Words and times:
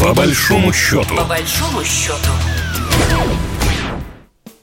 По 0.00 0.14
большому 0.14 0.72
счету. 0.72 1.16
По 1.16 1.24
большому 1.24 1.82
счету. 1.82 2.30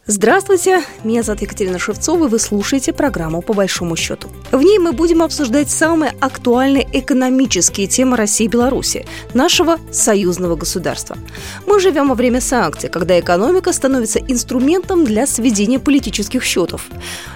Здравствуйте, 0.05 0.81
меня 1.04 1.23
зовут 1.23 1.42
Екатерина 1.42 1.78
Шевцова, 1.78 2.28
и 2.28 2.29
вы 2.29 2.39
слушаете 2.39 2.94
программу 2.94 3.42
«По 3.42 3.54
большому 3.54 3.98
счету». 3.98 4.29
В 4.55 4.62
ней 4.62 4.79
мы 4.79 4.94
будем 4.94 5.21
обсуждать 5.21 5.70
самые 5.70 6.13
актуальные 6.21 6.88
экономические 6.94 7.88
темы 7.88 8.15
России 8.15 8.46
и 8.46 8.47
Беларуси, 8.47 9.05
нашего 9.34 9.79
союзного 9.91 10.55
государства. 10.55 11.18
Мы 11.68 11.81
живем 11.81 12.07
во 12.07 12.16
время 12.16 12.39
санкций, 12.39 12.89
когда 12.89 13.20
экономика 13.20 13.73
становится 13.73 14.20
инструментом 14.20 15.04
для 15.04 15.27
сведения 15.27 15.77
политических 15.77 16.41
счетов. 16.41 16.86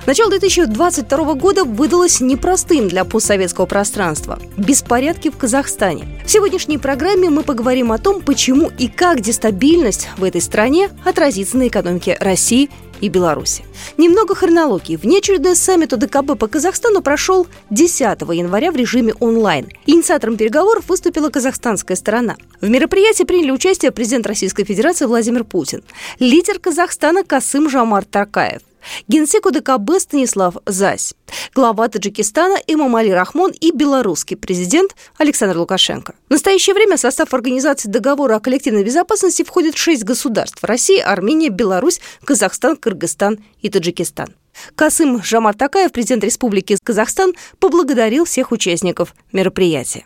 Начало 0.05 0.29
2022 0.29 1.33
года 1.33 1.65
выдалось 1.65 2.21
непростым 2.21 2.87
для 2.87 3.03
постсоветского 3.03 3.65
пространства. 3.65 4.39
Беспорядки 4.55 5.29
в 5.29 5.35
Казахстане. 5.35 6.21
В 6.25 6.31
сегодняшней 6.31 6.77
программе 6.77 7.29
мы 7.29 7.43
поговорим 7.43 7.91
о 7.91 7.97
том, 7.97 8.21
почему 8.21 8.71
и 8.77 8.87
как 8.87 9.19
дестабильность 9.19 10.07
в 10.15 10.23
этой 10.23 10.39
стране 10.39 10.89
отразится 11.03 11.57
на 11.57 11.67
экономике 11.67 12.15
России 12.21 12.69
и 13.01 13.09
Беларуси. 13.09 13.63
Немного 13.97 14.35
хронологии. 14.35 14.95
Внеочередной 14.95 15.55
саммит 15.55 15.93
ОДКБ 15.93 16.37
по 16.37 16.47
Казахстану 16.47 17.01
прошел 17.01 17.47
10 17.69 17.99
января 18.01 18.71
в 18.71 18.75
режиме 18.75 19.13
онлайн. 19.19 19.69
Инициатором 19.85 20.37
переговоров 20.37 20.89
выступила 20.89 21.29
казахстанская 21.29 21.97
сторона. 21.97 22.35
В 22.61 22.69
мероприятии 22.69 23.23
приняли 23.23 23.51
участие 23.51 23.91
президент 23.91 24.27
Российской 24.27 24.63
Федерации 24.63 25.05
Владимир 25.05 25.43
Путин, 25.43 25.83
лидер 26.19 26.59
Казахстана 26.59 27.23
Касым 27.23 27.69
Жамар 27.69 28.05
Таркаев, 28.05 28.61
Генсек 29.07 29.45
УДКБ 29.45 29.99
Станислав 29.99 30.55
Зась, 30.65 31.13
глава 31.53 31.87
Таджикистана 31.87 32.57
Имамали 32.67 33.09
Рахмон 33.09 33.51
и 33.51 33.71
белорусский 33.71 34.37
президент 34.37 34.95
Александр 35.17 35.57
Лукашенко. 35.57 36.15
В 36.27 36.31
настоящее 36.31 36.73
время 36.73 36.97
в 36.97 36.99
состав 36.99 37.33
Организации 37.33 37.89
договора 37.89 38.35
о 38.35 38.39
коллективной 38.39 38.83
безопасности 38.83 39.43
входит 39.43 39.77
шесть 39.77 40.03
государств– 40.03 40.59
Россия, 40.63 41.05
Армения, 41.05 41.49
Беларусь, 41.49 42.01
Казахстан, 42.23 42.75
Кыргызстан 42.75 43.39
и 43.61 43.69
Таджикистан. 43.69 44.35
Касым 44.75 45.23
Жамар 45.23 45.55
Такаев, 45.55 45.91
президент 45.91 46.23
Республики 46.23 46.77
Казахстан, 46.83 47.33
поблагодарил 47.59 48.25
всех 48.25 48.51
участников 48.51 49.13
мероприятия. 49.31 50.03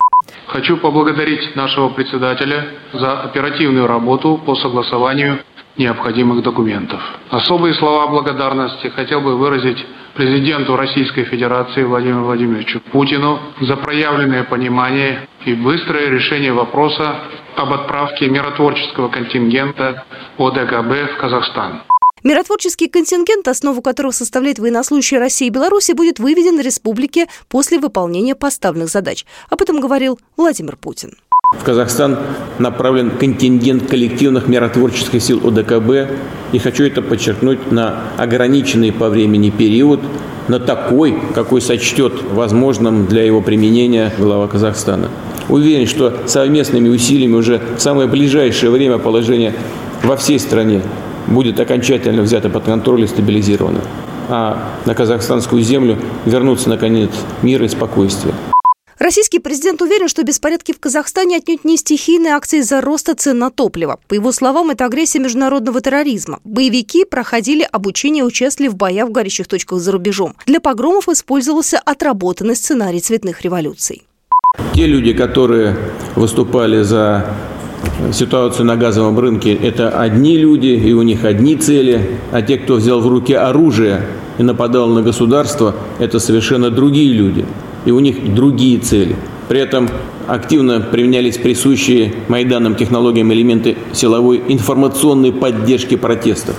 Хочу 0.47 0.77
поблагодарить 0.77 1.55
нашего 1.55 1.89
председателя 1.89 2.67
за 2.93 3.21
оперативную 3.23 3.87
работу 3.87 4.41
по 4.45 4.55
согласованию 4.55 5.43
необходимых 5.77 6.43
документов. 6.43 7.01
Особые 7.29 7.73
слова 7.75 8.07
благодарности 8.07 8.87
хотел 8.87 9.21
бы 9.21 9.37
выразить 9.37 9.83
президенту 10.15 10.75
Российской 10.75 11.23
Федерации 11.23 11.83
Владимиру 11.83 12.25
Владимировичу 12.25 12.79
Путину 12.91 13.39
за 13.61 13.75
проявленное 13.77 14.43
понимание 14.43 15.27
и 15.45 15.53
быстрое 15.53 16.09
решение 16.09 16.53
вопроса 16.53 17.15
об 17.55 17.73
отправке 17.73 18.29
миротворческого 18.29 19.09
контингента 19.09 20.05
ОДКБ 20.37 21.13
в 21.13 21.17
Казахстан. 21.19 21.81
Миротворческий 22.23 22.87
контингент, 22.87 23.47
основу 23.49 23.81
которого 23.81 24.11
составляет 24.11 24.57
военнослужащие 24.57 25.19
России 25.19 25.47
и 25.47 25.49
Беларуси, 25.49 25.91
будет 25.91 26.19
выведен 26.19 26.57
в 26.57 26.61
республике 26.61 27.27
после 27.49 27.79
выполнения 27.79 28.33
поставленных 28.33 28.87
задач. 28.87 29.25
Об 29.49 29.61
этом 29.61 29.81
говорил 29.81 30.17
Владимир 30.37 30.77
Путин. 30.77 31.17
В 31.59 31.63
Казахстан 31.63 32.17
направлен 32.59 33.11
контингент 33.11 33.89
коллективных 33.89 34.47
миротворческих 34.47 35.21
сил 35.21 35.41
ОДКБ. 35.47 36.11
И 36.51 36.59
хочу 36.59 36.83
это 36.83 37.01
подчеркнуть 37.01 37.71
на 37.71 38.01
ограниченный 38.17 38.91
по 38.91 39.09
времени 39.09 39.49
период, 39.49 40.01
на 40.47 40.59
такой, 40.59 41.17
какой 41.33 41.61
сочтет 41.61 42.13
возможным 42.31 43.05
для 43.05 43.23
его 43.23 43.41
применения 43.41 44.11
глава 44.17 44.47
Казахстана. 44.47 45.09
Уверен, 45.49 45.87
что 45.87 46.13
совместными 46.25 46.89
усилиями 46.89 47.35
уже 47.35 47.61
в 47.77 47.81
самое 47.81 48.07
ближайшее 48.07 48.71
время 48.71 48.97
положение 48.97 49.53
во 50.03 50.17
всей 50.17 50.39
стране 50.39 50.81
будет 51.27 51.59
окончательно 51.59 52.21
взято 52.21 52.49
под 52.49 52.63
контроль 52.63 53.03
и 53.03 53.07
стабилизировано. 53.07 53.79
А 54.29 54.69
на 54.85 54.95
казахстанскую 54.95 55.61
землю 55.61 55.97
вернутся, 56.25 56.69
наконец, 56.69 57.11
мир 57.41 57.63
и 57.63 57.67
спокойствие. 57.67 58.33
Российский 59.03 59.39
президент 59.39 59.81
уверен, 59.81 60.07
что 60.07 60.23
беспорядки 60.23 60.71
в 60.71 60.79
Казахстане 60.79 61.35
отнюдь 61.35 61.65
не 61.65 61.75
стихийные 61.75 62.35
акции 62.35 62.59
из-за 62.59 62.79
роста 62.79 63.15
цен 63.15 63.37
на 63.37 63.51
топливо. 63.51 63.99
По 64.07 64.13
его 64.13 64.31
словам, 64.31 64.69
это 64.69 64.85
агрессия 64.85 65.19
международного 65.19 65.81
терроризма. 65.81 66.39
Боевики 66.45 67.03
проходили 67.03 67.67
обучение 67.69 68.23
и 68.23 68.25
участвовали 68.25 68.71
в 68.71 68.77
боях 68.77 69.09
в 69.09 69.11
горячих 69.11 69.49
точках 69.49 69.79
за 69.79 69.91
рубежом. 69.91 70.35
Для 70.45 70.61
погромов 70.61 71.09
использовался 71.09 71.79
отработанный 71.83 72.55
сценарий 72.55 73.01
цветных 73.01 73.41
революций. 73.41 74.03
Те 74.73 74.87
люди, 74.87 75.11
которые 75.11 75.75
выступали 76.15 76.81
за 76.83 77.25
ситуацию 78.13 78.65
на 78.65 78.77
газовом 78.77 79.19
рынке, 79.19 79.53
это 79.53 79.89
одни 79.89 80.37
люди, 80.37 80.67
и 80.67 80.93
у 80.93 81.01
них 81.01 81.25
одни 81.25 81.57
цели, 81.57 82.19
а 82.31 82.41
те, 82.41 82.57
кто 82.57 82.75
взял 82.75 83.01
в 83.01 83.07
руки 83.09 83.33
оружие 83.33 84.07
и 84.37 84.43
нападал 84.43 84.87
на 84.87 85.01
государство, 85.01 85.75
это 85.99 86.19
совершенно 86.19 86.69
другие 86.69 87.11
люди 87.11 87.45
и 87.85 87.91
у 87.91 87.99
них 87.99 88.33
другие 88.33 88.79
цели. 88.79 89.15
При 89.49 89.59
этом 89.59 89.89
активно 90.27 90.79
применялись 90.79 91.37
присущие 91.37 92.13
Майданам 92.27 92.75
технологиям 92.75 93.31
элементы 93.33 93.75
силовой 93.93 94.41
информационной 94.47 95.31
поддержки 95.31 95.95
протестов. 95.95 96.55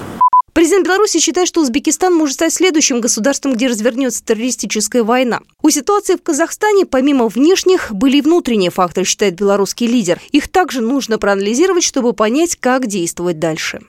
Президент 0.53 0.87
Беларуси 0.87 1.19
считает, 1.19 1.49
что 1.49 1.63
Узбекистан 1.63 2.15
может 2.15 2.35
стать 2.35 2.53
следующим 2.53 3.01
государством, 3.01 3.55
где 3.55 3.67
развернется 3.67 4.25
террористическая 4.25 5.03
война. 5.03 5.41
У 5.63 5.71
ситуации 5.71 6.15
в 6.15 6.23
Казахстане, 6.23 6.87
помимо 6.87 7.27
внешних, 7.27 7.91
были 7.93 8.19
и 8.19 8.23
внутренние 8.23 8.71
факторы, 8.71 9.05
считает 9.05 9.35
белорусский 9.35 9.89
лидер. 9.89 10.21
Их 10.31 10.47
также 10.47 10.81
нужно 10.81 11.19
проанализировать, 11.19 11.83
чтобы 11.83 12.13
понять, 12.13 12.55
как 12.55 12.87
действовать 12.87 13.41
дальше. 13.41 13.81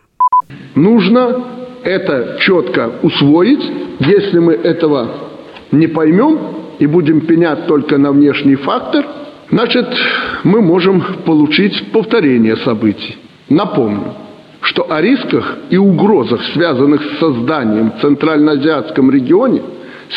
Нужно 0.74 1.80
это 1.84 2.40
четко 2.42 3.00
усвоить. 3.04 3.62
Если 4.00 4.40
мы 4.40 4.54
этого 4.54 5.30
не 5.72 5.86
поймем, 5.86 6.65
и 6.80 6.86
будем 6.86 7.22
пенять 7.22 7.68
только 7.68 7.98
на 7.98 8.12
внешний 8.12 8.56
фактор, 8.56 9.06
значит, 9.50 9.88
мы 10.44 10.62
можем 10.62 11.04
получить 11.26 11.92
повторение 11.92 12.58
событий. 12.58 13.18
Напомню, 13.50 14.14
что 14.62 14.92
о 14.92 15.02
рисках 15.02 15.58
и 15.70 15.78
угрозах, 15.78 16.42
связанных 16.54 17.02
с 17.02 17.20
созданием 17.20 17.92
в 17.92 18.02
Центральноазиатском 18.02 19.12
регионе 19.12 19.62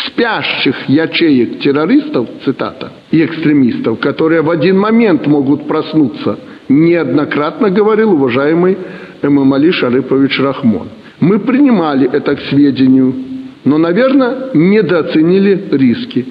спящих 0.06 0.88
ячеек 0.88 1.60
террористов, 1.60 2.28
цитата, 2.44 2.92
и 3.10 3.24
экстремистов, 3.24 4.00
которые 4.00 4.42
в 4.42 4.50
один 4.50 4.78
момент 4.78 5.26
могут 5.26 5.66
проснуться, 5.66 6.38
неоднократно 6.68 7.70
говорил 7.70 8.12
уважаемый 8.12 8.76
Эмамали 9.22 9.70
Шарыпович 9.70 10.40
Рахмон. 10.40 10.88
Мы 11.20 11.38
принимали 11.38 12.08
это 12.10 12.36
к 12.36 12.40
сведению, 12.42 13.14
но, 13.64 13.78
наверное, 13.78 14.50
недооценили 14.54 15.68
риски. 15.72 16.26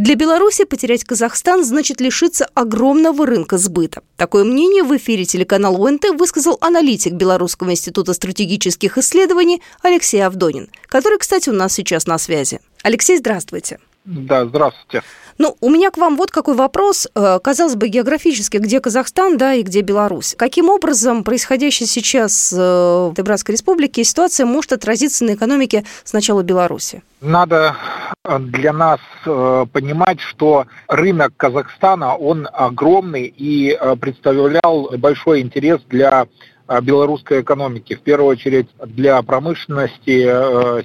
Для 0.00 0.14
Беларуси 0.14 0.64
потерять 0.64 1.04
Казахстан 1.04 1.62
значит 1.62 2.00
лишиться 2.00 2.48
огромного 2.54 3.26
рынка 3.26 3.58
сбыта. 3.58 4.00
Такое 4.16 4.44
мнение 4.44 4.82
в 4.82 4.96
эфире 4.96 5.26
телеканала 5.26 5.88
ОНТ 5.88 6.18
высказал 6.18 6.56
аналитик 6.62 7.12
Белорусского 7.12 7.72
института 7.72 8.14
стратегических 8.14 8.96
исследований 8.96 9.60
Алексей 9.82 10.24
Авдонин, 10.24 10.70
который, 10.86 11.18
кстати, 11.18 11.50
у 11.50 11.52
нас 11.52 11.74
сейчас 11.74 12.06
на 12.06 12.16
связи. 12.16 12.60
Алексей, 12.82 13.18
здравствуйте. 13.18 13.78
Да, 14.06 14.46
здравствуйте. 14.46 15.02
Ну, 15.36 15.58
у 15.60 15.68
меня 15.68 15.90
к 15.90 15.98
вам 15.98 16.16
вот 16.16 16.30
какой 16.30 16.54
вопрос. 16.54 17.06
Э, 17.14 17.38
казалось 17.42 17.74
бы, 17.74 17.88
географически, 17.88 18.56
где 18.56 18.80
Казахстан, 18.80 19.36
да, 19.36 19.52
и 19.52 19.62
где 19.62 19.82
Беларусь. 19.82 20.34
Каким 20.34 20.70
образом 20.70 21.24
происходящая 21.24 21.86
сейчас 21.86 22.54
э, 22.54 22.56
в 22.56 23.14
Братской 23.14 23.52
Республике 23.52 24.02
ситуация 24.04 24.46
может 24.46 24.72
отразиться 24.72 25.24
на 25.26 25.34
экономике 25.34 25.84
сначала 26.04 26.42
Беларуси? 26.42 27.02
Надо 27.20 27.76
для 28.24 28.72
нас 28.72 29.00
понимать, 29.24 30.20
что 30.20 30.66
рынок 30.88 31.32
Казахстана, 31.36 32.14
он 32.16 32.48
огромный 32.52 33.24
и 33.24 33.78
представлял 34.00 34.90
большой 34.98 35.40
интерес 35.40 35.80
для 35.88 36.26
белорусской 36.82 37.40
экономики. 37.40 37.94
В 37.96 38.00
первую 38.00 38.28
очередь 38.30 38.68
для 38.86 39.20
промышленности, 39.22 40.22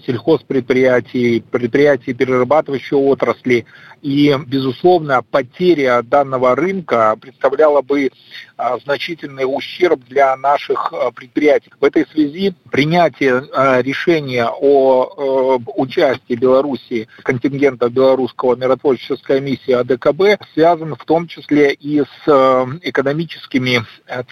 сельхозпредприятий, 0.06 1.44
предприятий 1.44 2.13
перерабатывающей 2.13 2.98
отрасли, 2.98 3.66
и, 4.06 4.38
безусловно, 4.46 5.24
потеря 5.24 6.04
данного 6.04 6.56
рынка 6.56 7.18
представляла 7.19 7.81
бы 7.81 8.12
а, 8.56 8.78
значительный 8.78 9.46
ущерб 9.48 10.00
для 10.07 10.38
наших 10.38 10.94
а, 10.94 11.10
предприятий. 11.10 11.72
В 11.81 11.84
этой 11.84 12.06
связи 12.13 12.54
принятие 12.69 13.44
а, 13.52 13.81
решения 13.81 14.46
о 14.48 15.57
участии 15.75 16.36
Беларуси 16.36 17.07
контингента 17.24 17.90
белорусского 17.90 18.56
миротворческой 18.56 19.42
миссии 19.42 19.72
АДКБ 19.72 20.40
связано 20.54 20.96
в 20.96 21.04
том 21.06 21.28
числе 21.28 21.74
и 21.74 22.01
с 22.01 22.28
экономическими 22.84 23.84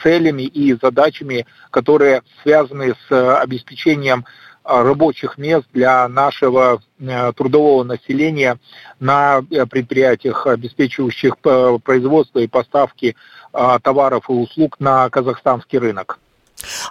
целями 0.03 0.43
и 0.43 0.77
задачами, 0.79 1.47
которые 1.71 2.21
связаны 2.43 2.93
с 3.09 3.39
обеспечением 3.41 4.23
рабочих 4.63 5.37
мест 5.37 5.65
для 5.73 6.07
нашего 6.07 6.81
трудового 7.35 7.83
населения 7.83 8.57
на 8.99 9.41
предприятиях, 9.69 10.47
обеспечивающих 10.47 11.37
производство 11.37 12.39
и 12.39 12.47
поставки 12.47 13.15
товаров 13.51 14.29
и 14.29 14.33
услуг 14.33 14.79
на 14.79 15.09
казахстанский 15.09 15.79
рынок. 15.79 16.19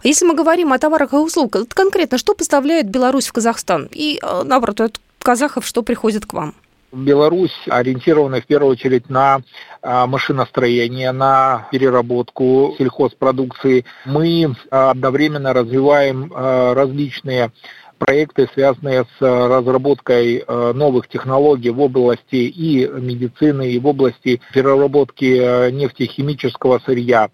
Если 0.03 0.27
мы 0.27 0.35
говорим 0.35 0.73
о 0.73 0.79
товарах 0.79 1.13
и 1.13 1.17
услугах, 1.17 1.67
конкретно 1.69 2.19
что 2.19 2.35
поставляет 2.35 2.91
Беларусь 2.91 3.29
в 3.29 3.33
Казахстан? 3.33 3.89
И, 3.91 4.21
наоборот, 4.45 4.81
от 4.81 5.01
казахов 5.19 5.67
что 5.67 5.83
приходит 5.83 6.27
к 6.27 6.35
вам? 6.35 6.55
Беларусь 6.93 7.57
ориентирована 7.69 8.43
в 8.43 8.47
первую 8.47 8.73
очередь 8.73 9.09
на 9.09 9.41
а, 9.81 10.07
машиностроение, 10.07 11.13
на 11.13 11.67
переработку 11.73 12.75
сельхозпродукции. 12.77 13.87
Мы 14.05 14.55
а, 14.71 14.91
одновременно 14.91 15.55
развиваем 15.55 16.31
а, 16.35 16.75
различные 16.75 17.51
проекты, 17.97 18.49
связанные 18.53 19.05
с 19.05 19.21
разработкой 19.21 20.45
новых 20.49 21.07
технологий 21.07 21.71
в 21.71 21.81
области 21.81 22.35
и 22.35 22.85
медицины, 22.89 23.71
и 23.71 23.79
в 23.79 23.87
области 23.87 24.41
переработки 24.53 25.71
нефтехимического 25.71 26.81
сырья. 26.85 27.31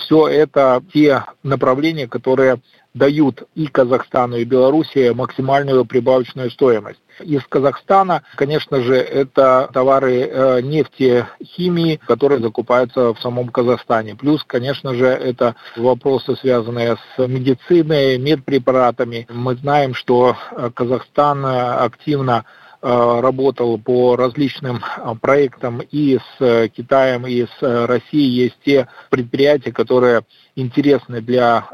Все 0.00 0.28
это 0.28 0.82
те 0.92 1.24
направления, 1.42 2.06
которые 2.06 2.60
дают 2.94 3.42
и 3.54 3.66
Казахстану, 3.66 4.36
и 4.36 4.44
Белоруссии 4.44 5.10
максимальную 5.10 5.84
прибавочную 5.84 6.50
стоимость. 6.50 7.00
Из 7.20 7.42
Казахстана, 7.48 8.22
конечно 8.36 8.80
же, 8.80 8.96
это 8.96 9.68
товары 9.72 10.22
э, 10.22 10.60
нефтехимии, 10.62 12.00
которые 12.06 12.40
закупаются 12.40 13.12
в 13.14 13.20
самом 13.20 13.48
Казахстане. 13.48 14.14
Плюс, 14.14 14.42
конечно 14.44 14.94
же, 14.94 15.06
это 15.06 15.56
вопросы, 15.76 16.36
связанные 16.36 16.96
с 16.96 17.26
медициной, 17.26 18.18
медпрепаратами. 18.18 19.26
Мы 19.28 19.56
знаем, 19.56 19.94
что 19.94 20.36
э, 20.52 20.70
Казахстан 20.74 21.44
э, 21.44 21.74
активно 21.84 22.44
работал 22.84 23.78
по 23.78 24.14
различным 24.16 24.76
э, 24.76 25.14
проектам 25.20 25.80
и 25.80 26.18
с 26.18 26.40
э, 26.40 26.68
Китаем, 26.68 27.26
и 27.26 27.46
с 27.46 27.86
Россией. 27.86 28.44
Есть 28.44 28.56
те 28.64 28.88
предприятия, 29.10 29.72
которые 29.72 30.22
интересны 30.56 31.20
для 31.20 31.66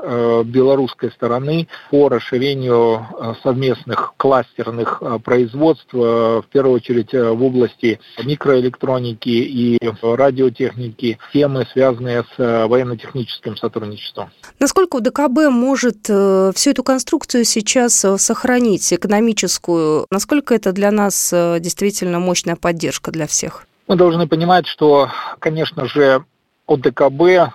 белорусской 0.47 1.11
стороны 1.11 1.69
по 1.91 2.09
расширению 2.09 3.07
совместных 3.43 4.15
кластерных 4.17 5.03
производств, 5.23 5.93
в 5.93 6.45
первую 6.51 6.77
очередь 6.77 7.13
в 7.13 7.45
области 7.45 8.01
микроэлектроники 8.25 9.29
и 9.29 9.79
радиотехники, 10.01 11.19
темы, 11.35 11.67
связанные 11.71 12.25
с 12.35 12.39
военно-техническим 12.39 13.59
сотрудничеством. 13.59 14.31
Насколько 14.59 14.97
УДКБ 14.97 15.51
может 15.51 16.05
всю 16.05 16.71
эту 16.71 16.83
конструкцию 16.83 17.45
сейчас 17.45 17.93
сохранить, 18.17 18.91
экономическую? 18.91 20.07
Насколько 20.11 20.55
это 20.55 20.73
для 20.73 20.91
нас 20.91 21.00
нас 21.01 21.33
э, 21.33 21.59
действительно 21.61 22.19
мощная 22.19 22.57
поддержка 22.57 23.11
для 23.11 23.27
всех? 23.27 23.67
Мы 23.89 23.97
должны 23.97 24.29
понимать, 24.29 24.67
что, 24.67 25.09
конечно 25.39 25.87
же, 25.87 26.25
ОДКБ, 26.67 27.21
э, 27.23 27.47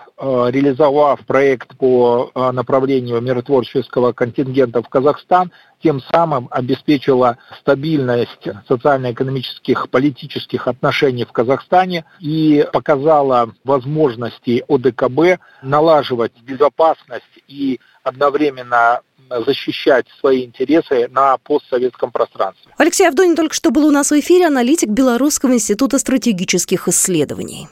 реализовав 0.52 1.26
проект 1.26 1.78
по 1.78 2.32
э, 2.34 2.52
направлению 2.52 3.22
миротворческого 3.22 4.12
контингента 4.12 4.82
в 4.82 4.90
Казахстан, 4.90 5.52
тем 5.82 6.02
самым 6.12 6.48
обеспечила 6.52 7.38
стабильность 7.62 8.48
социально-экономических, 8.68 9.90
политических 9.90 10.68
отношений 10.68 11.24
в 11.24 11.32
Казахстане 11.32 12.04
и 12.20 12.68
показала 12.74 13.52
возможности 13.64 14.64
ОДКБ 14.68 15.40
налаживать 15.62 16.34
безопасность 16.42 17.36
и 17.48 17.80
одновременно 18.04 19.02
защищать 19.46 20.06
свои 20.20 20.46
интересы 20.46 21.08
на 21.10 21.38
постсоветском 21.38 22.12
пространстве. 22.12 22.72
Алексей 22.78 23.08
Авдонин 23.08 23.36
только 23.36 23.54
что 23.54 23.72
был 23.72 23.86
у 23.86 23.92
нас 23.92 24.12
в 24.12 24.20
эфире, 24.20 24.48
аналитик 24.48 24.90
Белорусского 24.90 25.54
института 25.54 26.00
стратегических 26.00 26.88
исследований. 26.88 27.68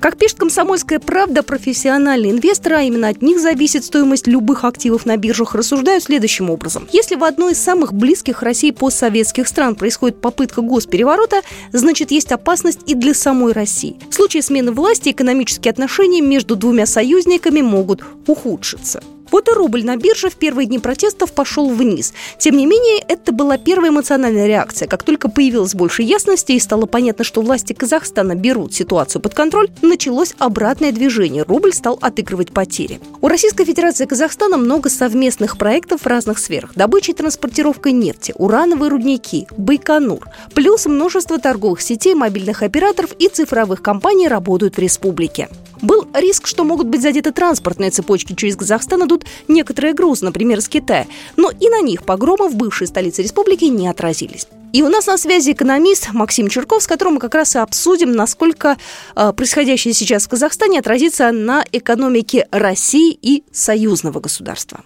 Как 0.00 0.16
пишет 0.16 0.38
«Комсомольская 0.38 0.98
правда», 0.98 1.42
профессиональные 1.42 2.32
инвесторы, 2.32 2.76
а 2.76 2.80
именно 2.80 3.08
от 3.08 3.20
них 3.20 3.38
зависит 3.38 3.84
стоимость 3.84 4.26
любых 4.26 4.64
активов 4.64 5.04
на 5.04 5.18
биржах, 5.18 5.54
рассуждают 5.54 6.04
следующим 6.04 6.48
образом. 6.48 6.88
Если 6.90 7.16
в 7.16 7.24
одной 7.24 7.52
из 7.52 7.62
самых 7.62 7.92
близких 7.92 8.42
России 8.42 8.70
постсоветских 8.70 9.46
стран 9.46 9.74
происходит 9.74 10.18
попытка 10.22 10.62
госпереворота, 10.62 11.42
значит 11.72 12.12
есть 12.12 12.32
опасность 12.32 12.80
и 12.86 12.94
для 12.94 13.12
самой 13.12 13.52
России. 13.52 13.98
В 14.10 14.14
случае 14.14 14.42
смены 14.42 14.72
власти 14.72 15.10
экономические 15.10 15.70
отношения 15.70 16.22
между 16.22 16.56
двумя 16.56 16.86
союзниками 16.86 17.60
могут 17.60 18.02
ухудшиться. 18.26 19.02
Вот 19.30 19.48
и 19.48 19.52
рубль 19.52 19.84
на 19.84 19.96
бирже 19.96 20.30
в 20.30 20.36
первые 20.36 20.66
дни 20.66 20.78
протестов 20.78 21.32
пошел 21.32 21.68
вниз. 21.70 22.12
Тем 22.38 22.56
не 22.56 22.66
менее, 22.66 23.04
это 23.06 23.32
была 23.32 23.58
первая 23.58 23.90
эмоциональная 23.90 24.46
реакция. 24.46 24.88
Как 24.88 25.02
только 25.02 25.28
появилось 25.28 25.74
больше 25.74 26.02
ясности 26.02 26.52
и 26.52 26.60
стало 26.60 26.86
понятно, 26.86 27.24
что 27.24 27.42
власти 27.42 27.72
Казахстана 27.72 28.34
берут 28.34 28.74
ситуацию 28.74 29.22
под 29.22 29.34
контроль, 29.34 29.68
началось 29.82 30.34
обратное 30.38 30.92
движение. 30.92 31.44
Рубль 31.44 31.72
стал 31.72 31.98
отыгрывать 32.00 32.52
потери. 32.52 33.00
У 33.20 33.28
Российской 33.28 33.64
Федерации 33.64 34.04
и 34.04 34.08
Казахстана 34.08 34.56
много 34.56 34.88
совместных 34.88 35.58
проектов 35.58 36.02
в 36.02 36.06
разных 36.06 36.38
сферах. 36.38 36.72
Добыча 36.74 37.12
и 37.12 37.14
транспортировка 37.14 37.92
нефти, 37.92 38.34
урановые 38.36 38.90
рудники, 38.90 39.46
Байконур. 39.56 40.26
Плюс 40.54 40.86
множество 40.86 41.38
торговых 41.38 41.80
сетей, 41.80 42.14
мобильных 42.14 42.62
операторов 42.62 43.12
и 43.18 43.28
цифровых 43.28 43.82
компаний 43.82 44.28
работают 44.28 44.76
в 44.76 44.78
республике. 44.78 45.48
Был 45.82 46.06
риск, 46.12 46.46
что 46.46 46.64
могут 46.64 46.88
быть 46.88 47.00
задеты 47.00 47.32
транспортные 47.32 47.90
цепочки. 47.90 48.34
Через 48.34 48.56
Казахстан 48.56 49.06
идут 49.06 49.19
некоторые 49.48 49.94
грузы, 49.94 50.24
например, 50.24 50.60
с 50.60 50.68
Китая. 50.68 51.06
Но 51.36 51.50
и 51.50 51.68
на 51.68 51.80
них 51.80 52.04
погромы 52.04 52.48
в 52.48 52.56
бывшей 52.56 52.86
столице 52.86 53.22
республики 53.22 53.64
не 53.64 53.88
отразились. 53.88 54.46
И 54.72 54.82
у 54.82 54.88
нас 54.88 55.06
на 55.06 55.18
связи 55.18 55.52
экономист 55.52 56.12
Максим 56.12 56.48
Черков, 56.48 56.82
с 56.82 56.86
которым 56.86 57.14
мы 57.14 57.20
как 57.20 57.34
раз 57.34 57.56
и 57.56 57.58
обсудим, 57.58 58.12
насколько 58.12 58.76
э, 59.16 59.32
происходящее 59.32 59.94
сейчас 59.94 60.26
в 60.26 60.28
Казахстане 60.28 60.78
отразится 60.78 61.32
на 61.32 61.64
экономике 61.72 62.46
России 62.52 63.12
и 63.20 63.42
союзного 63.52 64.20
государства. 64.20 64.80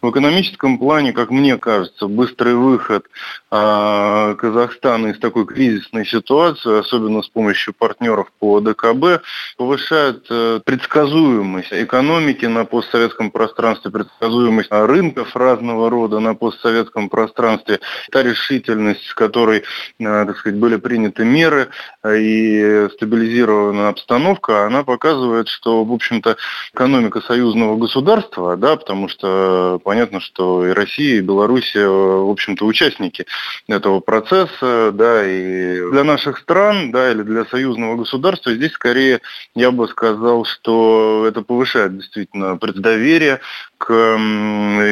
В 0.00 0.10
экономическом 0.10 0.78
плане, 0.78 1.12
как 1.12 1.30
мне 1.30 1.56
кажется, 1.56 2.06
быстрый 2.06 2.54
выход 2.54 3.06
Казахстана 3.50 5.08
из 5.08 5.18
такой 5.18 5.46
кризисной 5.46 6.04
ситуации, 6.04 6.80
особенно 6.80 7.22
с 7.22 7.28
помощью 7.28 7.72
партнеров 7.72 8.30
по 8.38 8.60
ДКБ, 8.60 9.22
повышает 9.56 10.26
э, 10.28 10.60
предсказуемость 10.64 11.72
экономики 11.72 12.44
на 12.44 12.66
постсоветском 12.66 13.30
пространстве, 13.30 13.90
предсказуемость 13.90 14.68
рынков 14.70 15.34
разного 15.34 15.88
рода 15.88 16.20
на 16.20 16.34
постсоветском 16.34 17.08
пространстве. 17.08 17.80
Та 18.10 18.22
решительность, 18.22 19.06
с 19.06 19.14
которой, 19.14 19.58
э, 19.58 19.64
так 19.98 20.36
сказать, 20.36 20.58
были 20.58 20.76
приняты 20.76 21.24
меры 21.24 21.68
э, 22.02 22.18
и 22.18 22.88
стабилизирована 22.94 23.88
обстановка, 23.88 24.66
она 24.66 24.84
показывает, 24.84 25.48
что, 25.48 25.84
в 25.84 25.92
общем-то, 25.92 26.36
экономика 26.74 27.22
союзного 27.22 27.76
государства, 27.76 28.56
да, 28.56 28.76
потому 28.76 29.08
что 29.08 29.80
понятно, 29.82 30.20
что 30.20 30.66
и 30.66 30.70
Россия, 30.70 31.16
и 31.16 31.22
Беларусь, 31.22 31.74
э, 31.74 31.86
в 31.86 32.30
общем-то, 32.30 32.66
участники 32.66 33.24
этого 33.66 34.00
процесса, 34.00 34.90
да, 34.92 35.26
и 35.26 35.90
для 35.90 36.04
наших 36.04 36.38
стран, 36.38 36.90
да, 36.90 37.10
или 37.10 37.22
для 37.22 37.44
союзного 37.44 37.96
государства 37.96 38.54
здесь 38.54 38.72
скорее, 38.72 39.20
я 39.54 39.70
бы 39.70 39.88
сказал, 39.88 40.44
что 40.44 41.26
это 41.26 41.42
повышает 41.42 41.96
действительно 41.96 42.56
преддоверие 42.56 43.40
к 43.78 43.92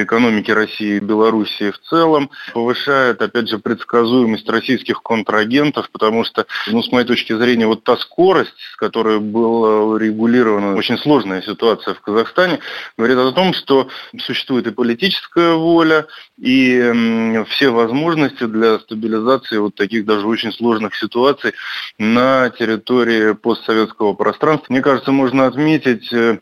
экономике 0.02 0.55
России 0.55 0.97
и 0.97 1.00
Белоруссии 1.00 1.71
в 1.71 1.78
целом, 1.81 2.31
повышает, 2.55 3.21
опять 3.21 3.49
же, 3.49 3.59
предсказуемость 3.59 4.49
российских 4.49 5.02
контрагентов, 5.02 5.90
потому 5.90 6.25
что, 6.25 6.47
ну, 6.69 6.83
с 6.83 6.90
моей 6.93 7.07
точки 7.07 7.33
зрения, 7.37 7.66
вот 7.66 7.85
та 7.85 7.97
скорость, 7.97 8.55
с 8.73 8.76
которой 8.76 9.19
была 9.19 9.99
регулирована 9.99 10.76
очень 10.76 10.99
сложная 10.99 11.43
ситуация 11.43 11.95
в 11.95 12.00
Казахстане, 12.00 12.61
говорит 12.97 13.19
о 13.19 13.33
том, 13.33 13.52
что 13.52 13.88
существует 14.19 14.66
и 14.66 14.71
политическая 14.71 15.55
воля, 15.55 16.07
и 16.38 17.45
все 17.49 17.71
возможности 17.71 18.45
для 18.45 18.78
стабилизации 18.78 19.59
вот 19.59 19.75
таких 19.75 20.05
даже 20.05 20.26
очень 20.26 20.52
сложных 20.52 20.95
ситуаций 20.95 21.52
на 21.99 22.50
территории 22.50 23.33
постсоветского 23.33 24.14
пространства. 24.14 24.66
Мне 24.69 24.83
кажется, 24.83 25.12
можно 25.12 25.47
отметить 25.47 26.12
э, 26.12 26.38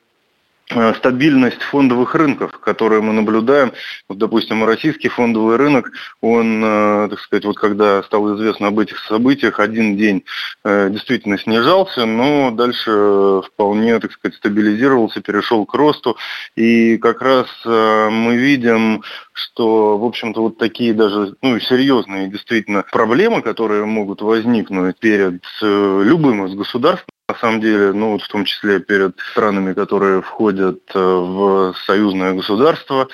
стабильность 0.96 1.62
фондовых 1.62 2.14
рынков, 2.14 2.58
которые 2.58 3.02
мы 3.02 3.12
наблюдаем. 3.12 3.72
Вот, 4.08 4.18
допустим, 4.18 4.64
российский 4.64 5.08
фондовый 5.08 5.56
рынок, 5.56 5.90
он, 6.20 6.62
э, 6.64 7.08
так 7.10 7.20
сказать, 7.20 7.44
вот 7.44 7.58
когда 7.58 8.02
стало 8.02 8.36
известно 8.36 8.68
об 8.68 8.78
этих 8.78 8.98
событиях, 9.00 9.60
один 9.60 9.96
день 9.96 10.24
э, 10.64 10.88
действительно 10.90 11.38
снижался, 11.38 12.06
но 12.06 12.50
дальше 12.50 13.42
вполне, 13.46 13.98
так 14.00 14.12
сказать, 14.12 14.36
стабилизировался, 14.36 15.20
перешел 15.20 15.66
к 15.66 15.74
росту. 15.74 16.16
И 16.56 16.96
как 16.98 17.20
раз 17.22 17.46
мы 17.64 18.36
видим, 18.36 19.02
что, 19.32 19.98
в 19.98 20.04
общем-то, 20.04 20.40
вот 20.40 20.58
такие 20.58 20.94
даже 20.94 21.34
ну, 21.42 21.58
серьезные 21.60 22.28
действительно 22.28 22.84
проблемы, 22.90 23.42
которые 23.42 23.84
могут 23.84 24.22
возникнуть 24.22 24.98
перед 24.98 25.42
любым 25.60 26.46
из 26.46 26.54
государств, 26.54 27.06
на 27.26 27.34
самом 27.36 27.60
деле, 27.62 27.92
ну 27.92 28.12
вот 28.12 28.22
в 28.22 28.28
том 28.28 28.44
числе 28.44 28.80
перед 28.80 29.18
странами, 29.30 29.72
которые 29.72 30.20
входят 30.20 30.80
э, 30.94 30.98
в 30.98 31.74
союзное 31.86 32.34
государство, 32.34 33.08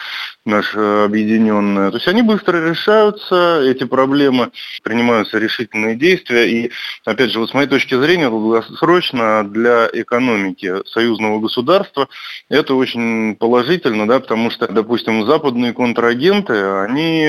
наше 0.45 0.79
объединенное. 0.79 1.91
То 1.91 1.99
есть 1.99 2.09
они 2.09 2.23
быстро 2.23 2.69
решаются, 2.69 3.61
эти 3.63 3.85
проблемы, 3.85 4.51
принимаются 4.83 5.39
решительные 5.39 5.95
действия. 5.95 6.51
И, 6.51 6.73
опять 7.05 7.31
же, 7.31 7.39
вот 7.39 7.51
с 7.51 7.55
моей 7.55 7.69
точки 7.69 7.95
зрения, 7.95 8.29
долгосрочно 8.29 9.45
для 9.45 9.89
экономики 9.93 10.75
союзного 10.87 11.39
государства 11.39 12.09
это 12.49 12.75
очень 12.75 13.37
положительно, 13.37 14.09
да, 14.09 14.19
потому 14.19 14.51
что, 14.51 14.67
допустим, 14.67 15.25
западные 15.25 15.73
контрагенты, 15.73 16.55
они 16.81 17.29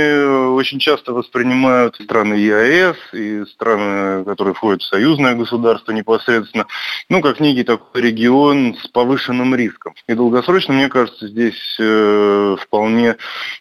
очень 0.55 0.79
часто 0.79 1.13
воспринимают 1.13 1.95
страны 1.95 2.33
ЕАЭС 2.33 2.97
и 3.13 3.45
страны, 3.45 4.25
которые 4.25 4.55
входят 4.55 4.81
в 4.81 4.87
союзное 4.87 5.35
государство 5.35 5.91
непосредственно, 5.91 6.65
ну, 7.09 7.21
как 7.21 7.39
некий 7.39 7.63
такой 7.63 8.01
регион 8.01 8.75
с 8.81 8.87
повышенным 8.87 9.55
риском. 9.55 9.93
И 10.07 10.13
долгосрочно, 10.13 10.73
мне 10.73 10.89
кажется, 10.89 11.27
здесь 11.27 11.77
э, 11.79 12.55
вполне, 12.59 13.17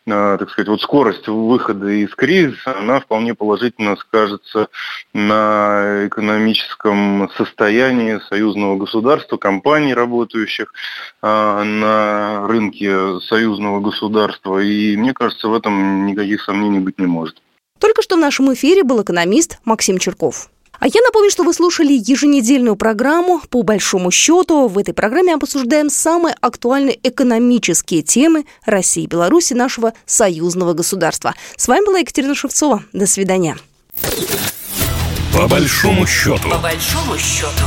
э, 0.06 0.36
так 0.38 0.50
сказать, 0.50 0.68
вот 0.68 0.80
скорость 0.80 1.28
выхода 1.28 1.88
из 1.88 2.14
кризиса, 2.14 2.78
она 2.78 3.00
вполне 3.00 3.34
положительно 3.34 3.96
скажется 3.96 4.68
на 5.12 6.06
экономическом 6.06 7.30
состоянии 7.36 8.20
союзного 8.28 8.76
государства, 8.76 9.36
компаний, 9.36 9.94
работающих 9.94 10.72
э, 11.22 11.62
на 11.62 12.46
рынке 12.46 13.20
союзного 13.20 13.80
государства. 13.80 14.58
И 14.58 14.96
мне 14.96 15.12
кажется, 15.12 15.48
в 15.48 15.54
этом 15.54 16.06
никаких 16.06 16.42
сомнений 16.42 16.80
быть 16.80 16.98
не 16.98 17.06
может. 17.06 17.36
Только 17.78 18.02
что 18.02 18.16
в 18.16 18.20
нашем 18.20 18.52
эфире 18.52 18.84
был 18.84 19.02
экономист 19.02 19.58
Максим 19.64 19.98
Черков. 19.98 20.50
А 20.80 20.86
я 20.86 21.02
напомню, 21.04 21.30
что 21.30 21.44
вы 21.44 21.52
слушали 21.52 21.92
еженедельную 21.92 22.74
программу 22.74 23.42
«По 23.50 23.62
большому 23.62 24.10
счету». 24.10 24.66
В 24.66 24.78
этой 24.78 24.94
программе 24.94 25.34
обсуждаем 25.34 25.90
самые 25.90 26.34
актуальные 26.40 26.98
экономические 27.02 28.00
темы 28.00 28.46
России 28.64 29.04
и 29.04 29.06
Беларуси, 29.06 29.52
нашего 29.52 29.92
союзного 30.06 30.72
государства. 30.72 31.34
С 31.56 31.68
вами 31.68 31.84
была 31.84 31.98
Екатерина 31.98 32.34
Шевцова. 32.34 32.82
До 32.94 33.06
свидания. 33.06 33.58
По 35.34 35.46
большому 35.46 36.06
счету. 36.06 36.48
По 36.48 36.58
большому 36.58 37.18
счету. 37.18 37.64